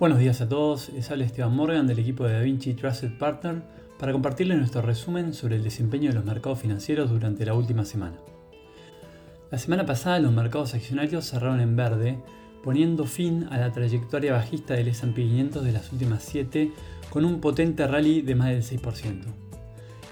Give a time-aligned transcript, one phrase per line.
[0.00, 3.60] Buenos días a todos, les habla Esteban Morgan del equipo de DaVinci Trusted Partner
[3.98, 8.16] para compartirles nuestro resumen sobre el desempeño de los mercados financieros durante la última semana.
[9.50, 12.18] La semana pasada los mercados accionarios cerraron en verde,
[12.64, 16.72] poniendo fin a la trayectoria bajista del S&P 500 de las últimas 7
[17.10, 19.24] con un potente rally de más del 6%.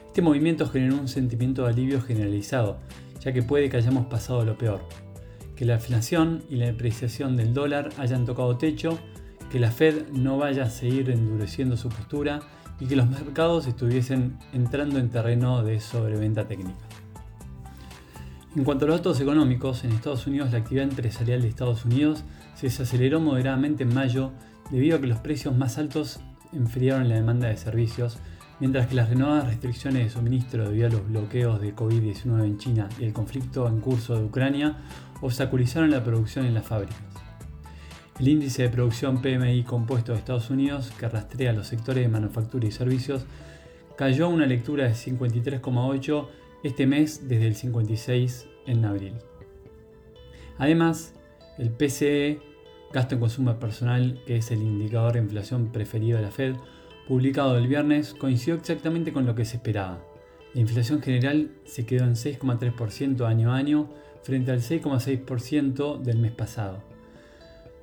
[0.08, 2.76] Este movimiento generó un sentimiento de alivio generalizado,
[3.20, 4.82] ya que puede que hayamos pasado lo peor,
[5.56, 8.98] que la inflación y la depreciación del dólar hayan tocado techo
[9.50, 12.40] que la Fed no vaya a seguir endureciendo su postura
[12.80, 16.78] y que los mercados estuviesen entrando en terreno de sobreventa técnica.
[18.56, 22.24] En cuanto a los datos económicos, en Estados Unidos la actividad empresarial de Estados Unidos
[22.54, 24.32] se desaceleró moderadamente en mayo
[24.70, 26.20] debido a que los precios más altos
[26.52, 28.18] enfriaron la demanda de servicios,
[28.58, 32.88] mientras que las renovadas restricciones de suministro debido a los bloqueos de COVID-19 en China
[32.98, 34.76] y el conflicto en curso de Ucrania
[35.20, 37.27] obstaculizaron la producción en las fábricas.
[38.18, 42.66] El índice de producción PMI compuesto de Estados Unidos, que rastrea los sectores de manufactura
[42.66, 43.24] y servicios,
[43.96, 46.26] cayó a una lectura de 53,8
[46.64, 49.14] este mes desde el 56 en abril.
[50.58, 51.14] Además,
[51.58, 52.40] el PCE,
[52.92, 56.56] gasto en consumo personal, que es el indicador de inflación preferido de la Fed,
[57.06, 60.04] publicado el viernes, coincidió exactamente con lo que se esperaba.
[60.54, 63.90] La inflación general se quedó en 6,3% año a año
[64.24, 66.97] frente al 6,6% del mes pasado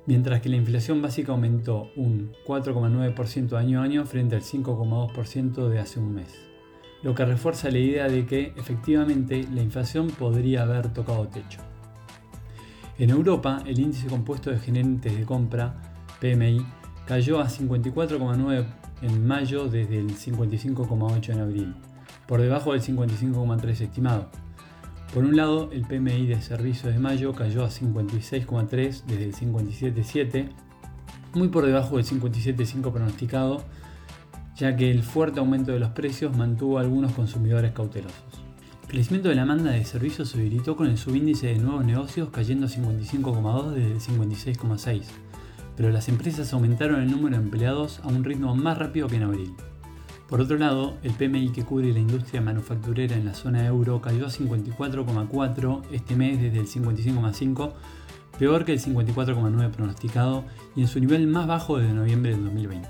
[0.06, 5.78] mientras que la inflación básica aumentó un 4,9% año a año frente al 5,2% de
[5.78, 6.34] hace un mes,
[7.02, 11.60] lo que refuerza la idea de que efectivamente la inflación podría haber tocado techo.
[12.98, 15.74] En Europa, el índice compuesto de gerentes de compra,
[16.20, 16.64] PMI,
[17.06, 18.64] cayó a 54,9
[19.02, 21.74] en mayo desde el 55,8 en abril,
[22.26, 24.30] por debajo del 55,3 estimado,
[25.12, 30.48] por un lado, el PMI de servicios de mayo cayó a 56,3 desde el 57,7,
[31.34, 33.64] muy por debajo del 57,5 pronosticado,
[34.56, 38.46] ya que el fuerte aumento de los precios mantuvo a algunos consumidores cautelosos.
[38.82, 42.30] El crecimiento de la demanda de servicios se debilitó con el subíndice de nuevos negocios
[42.30, 45.02] cayendo a 55,2 desde el 56,6,
[45.76, 49.24] pero las empresas aumentaron el número de empleados a un ritmo más rápido que en
[49.24, 49.54] abril.
[50.28, 54.26] Por otro lado, el PMI que cubre la industria manufacturera en la zona euro cayó
[54.26, 57.72] a 54,4 este mes desde el 55,5,
[58.36, 60.44] peor que el 54,9 pronosticado
[60.74, 62.88] y en su nivel más bajo desde noviembre del 2020.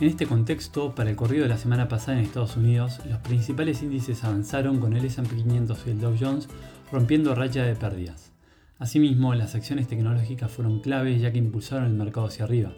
[0.00, 3.80] En este contexto, para el corrido de la semana pasada en Estados Unidos, los principales
[3.82, 6.48] índices avanzaron con el S&P 500 y el Dow Jones
[6.90, 8.32] rompiendo raya de pérdidas.
[8.80, 12.72] Asimismo, las acciones tecnológicas fueron claves ya que impulsaron el mercado hacia arriba.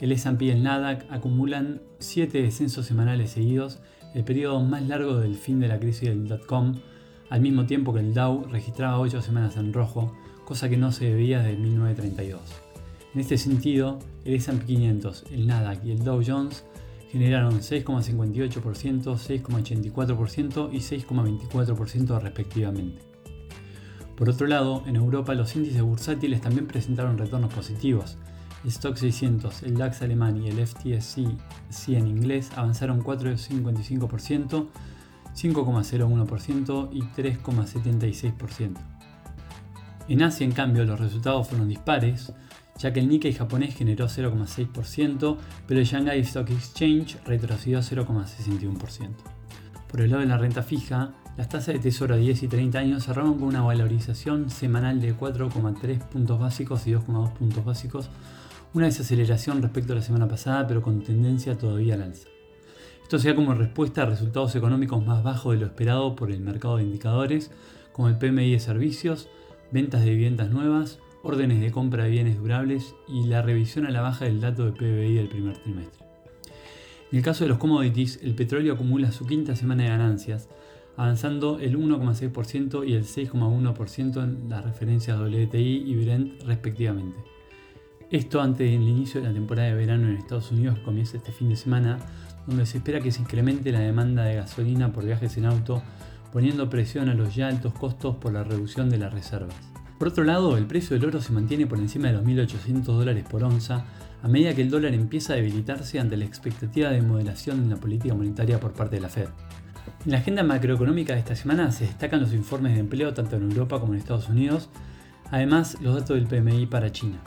[0.00, 3.80] El S&P y el Nasdaq acumulan 7 descensos semanales seguidos,
[4.14, 6.76] el periodo más largo del fin de la crisis del dot-com,
[7.30, 10.14] al mismo tiempo que el Dow registraba 8 semanas en rojo,
[10.44, 12.40] cosa que no se veía desde 1932.
[13.14, 16.64] En este sentido, el S&P 500, el Nasdaq y el Dow Jones
[17.10, 23.02] generaron 6,58%, 6,84% y 6,24% respectivamente.
[24.16, 28.16] Por otro lado, en Europa los índices bursátiles también presentaron retornos positivos,
[28.64, 31.26] el Stock 600, el DAX alemán y el FTSE
[31.68, 34.66] 100 inglés avanzaron 4,55%,
[35.34, 38.76] 5,01% y 3,76%.
[40.08, 42.32] En Asia, en cambio, los resultados fueron dispares,
[42.78, 45.36] ya que el Nikkei japonés generó 0,6%,
[45.66, 49.10] pero el Shanghai Stock Exchange retrocedió 0,61%.
[49.88, 52.78] Por el lado de la renta fija, las tasas de tesoro a 10 y 30
[52.78, 58.10] años cerraron con una valorización semanal de 4,3 puntos básicos y 2,2 puntos básicos
[58.74, 62.28] una desaceleración respecto a la semana pasada, pero con tendencia todavía al alza.
[63.02, 66.76] Esto sea como respuesta a resultados económicos más bajos de lo esperado por el mercado
[66.76, 67.50] de indicadores,
[67.92, 69.28] como el PMI de servicios,
[69.72, 74.02] ventas de viviendas nuevas, órdenes de compra de bienes durables y la revisión a la
[74.02, 76.06] baja del dato de PBI del primer trimestre.
[77.10, 80.48] En el caso de los commodities, el petróleo acumula su quinta semana de ganancias,
[80.98, 87.37] avanzando el 1,6% y el 6,1% en las referencias WTI y Brent respectivamente.
[88.10, 91.30] Esto antes del inicio de la temporada de verano en Estados Unidos que comienza este
[91.30, 91.98] fin de semana,
[92.46, 95.82] donde se espera que se incremente la demanda de gasolina por viajes en auto,
[96.32, 99.54] poniendo presión a los ya altos costos por la reducción de las reservas.
[99.98, 103.26] Por otro lado, el precio del oro se mantiene por encima de los 1.800 dólares
[103.28, 103.84] por onza,
[104.22, 107.76] a medida que el dólar empieza a debilitarse ante la expectativa de moderación en la
[107.76, 109.28] política monetaria por parte de la Fed.
[110.06, 113.42] En la agenda macroeconómica de esta semana se destacan los informes de empleo tanto en
[113.42, 114.70] Europa como en Estados Unidos,
[115.30, 117.20] además los datos del PMI para China.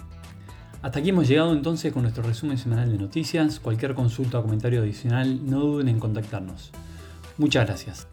[0.82, 3.60] Hasta aquí hemos llegado entonces con nuestro resumen semanal de noticias.
[3.60, 6.72] Cualquier consulta o comentario adicional no duden en contactarnos.
[7.38, 8.11] Muchas gracias.